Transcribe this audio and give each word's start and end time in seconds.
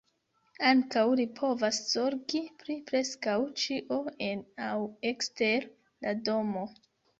Ankaŭ 0.69 1.03
li 1.19 1.25
povas 1.39 1.81
zorgi 1.89 2.41
pri 2.63 2.79
preskaŭ 2.89 3.37
ĉio 3.65 4.01
en 4.31 4.43
aŭ 4.71 4.75
ekster 5.13 5.71
la 6.09 6.19
domo. 6.27 6.69